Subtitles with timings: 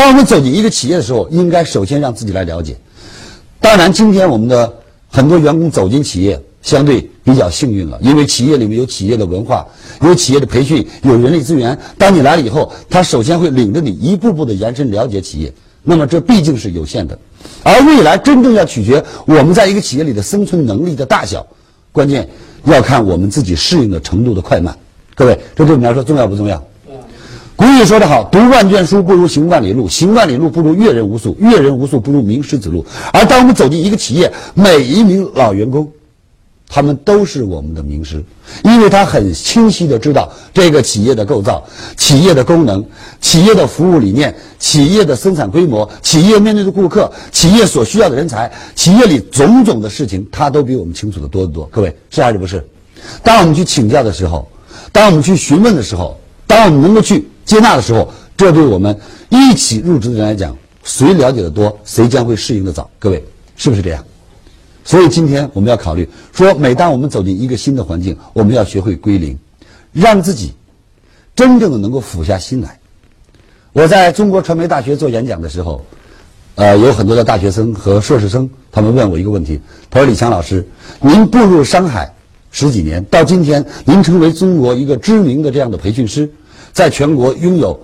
[0.00, 2.74] 当我们走进一个企业的时候，应该首先让自己来了解。
[3.60, 4.72] 当然，今天我们的
[5.10, 9.66] 很多员工走进企业，相对比较幸运了，因为企业里面有企业的文化，
[10.00, 11.78] 有企业的培训，有人力资源。
[11.98, 15.52] 当你来了以后，他首先会领着你一步步的延伸了解企业。
[15.82, 17.18] 那么这毕竟是有限的，
[17.62, 21.46] 而未来真正要取决我们在一个企业里的生存能力的大小，
[21.92, 22.26] 关键
[22.64, 24.74] 要看我们自己适应的程度的快慢。
[25.14, 26.64] 各位，这对我们来说重要不重要？
[27.60, 35.86] 古语说得好：“读万卷书不如行万里路，行万里路不如阅人无数，阅人无数不如名师指路。”而当我们走进一个企业，每一名老员工，
[36.66, 38.24] 他们都是我们的名师，
[38.64, 41.62] 因为他很清晰的知道这个企业的构造、
[41.98, 42.82] 企业的功能、
[43.20, 51.66] 企业的服务理念、企业的生产规模、企业面对的顾客、企业所需要的人才、企业里种种的事情，他都比我们清楚的多得多。
[51.70, 52.66] 各位是还是不是？
[53.22, 54.50] 当我们去请教的时候，
[54.92, 57.28] 当我们去询问的时候，当我们能够去。
[57.50, 58.96] 接纳的时候，这对我们
[59.28, 62.88] 一起入职的人来讲，谁了解的多，谁将会适应的早。
[62.96, 63.24] 各位，
[63.56, 64.04] 是不是这样？
[64.84, 69.36] 所以今天我们要考虑说，每当我们走进一个新的环境，我们要学会归零，
[69.92, 70.52] 让自己
[71.34, 72.78] 真正的能够俯下心来。
[73.72, 75.84] 我在中国传媒大学做演讲的时候，
[76.54, 80.64] 呃，有很多的大学生和硕士生，他们问我一个问题，他说：“李强老师，
[81.00, 82.14] 您步入商海
[82.52, 86.30] 十几年，到今天您成为中国一个知名的这样的培训师。”
[86.72, 87.78] 在全国拥有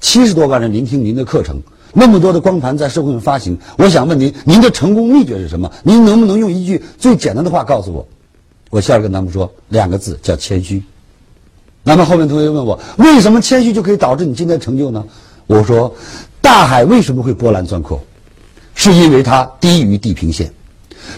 [0.00, 1.60] 七十多万人聆听您的课程，
[1.92, 5.70] 那么多的光盘在社会上发行，我想问您，您的成功秘诀是什么？
[5.82, 8.06] 您能不能用一句最简单的话告诉我？
[8.70, 10.82] 我笑着跟他们说，两个字叫谦虚。
[11.82, 15.04] 那么后面同学问我，为什么谦虚就可以导致你今天成就呢？
[15.46, 15.94] 我说，
[16.40, 18.00] 大海为什么会波澜壮阔？
[18.74, 20.50] 是因为它低于地平线，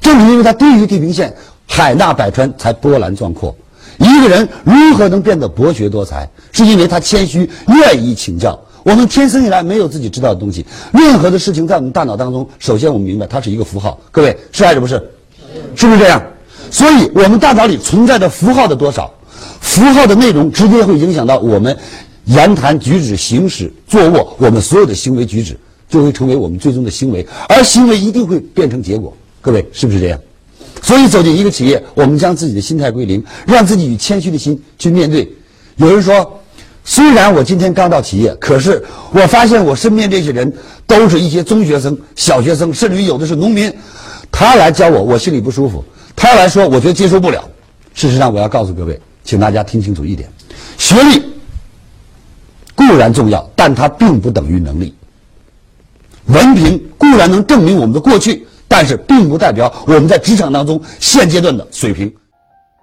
[0.00, 1.34] 正是因为它低于地平线，
[1.66, 3.54] 海纳百川才波澜壮阔。
[3.98, 8.58] 一个人如何能变得博学多才，是因为他谦虚，愿意请教。
[8.84, 13.98] 我们天生以来没有自己知道的东西，任何的事情在我们大脑当中，首先我们明白它是一个符号。
[14.10, 14.94] 各位是还是不是？
[15.76, 16.20] 是不是这样？
[16.70, 19.12] 所以，我们大脑里存在的符号的多少，
[19.60, 21.76] 符号的内容直接会影响到我们
[22.24, 25.56] 言谈举止、行事、坐卧，我们所有的行为举止
[25.88, 29.14] 就会成为我们最终的行为，而行为一定会变成结果。
[29.40, 30.18] 各位是不是这样？
[30.82, 35.32] 所以走进一个企业，我们将自己的心态归零，让自己以谦虚的心去面对。
[35.76, 36.40] 有人说，
[36.84, 40.52] 虽然我今天刚到企业，可是我发现我身边这些人
[40.86, 43.72] 都是一些中学生、小学生，甚至于有的是农民。
[44.30, 45.84] 他来教我，我心里不舒服。
[46.16, 47.48] 他来说，我觉得接受不了。
[47.94, 50.28] 事实上，我要告诉各位，请大家听清楚一点：
[50.78, 51.22] 学历
[52.74, 54.92] 固然重要，但它并不等于能力。
[56.26, 58.46] 文凭固然能证明我们的过去。
[58.72, 62.16] 但是并不代表我们在职场当中现阶段的水平。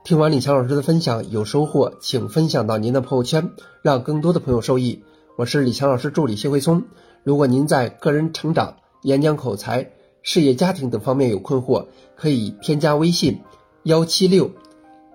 [0.04, 3.50] 听完李强老师的分享有收获，请分享到您的朋友圈，
[3.82, 5.04] 让更多的朋友受益。
[5.36, 6.84] 我是李强老师助理谢慧聪。
[7.24, 9.90] 如果您在个人成长、演讲口才、
[10.22, 13.42] 事业家庭等方面有困惑，可以添加微信
[13.82, 14.52] 幺七六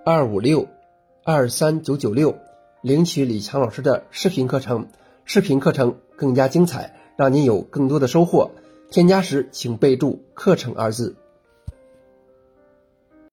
[0.05, 0.67] 二五六
[1.23, 2.34] 二三九九六，
[2.83, 4.89] 领取李强老师的视频课程。
[5.25, 8.51] 视频课程更加精彩，让您有更多的收获。
[8.91, 11.17] 添加时请备注“课程”二字。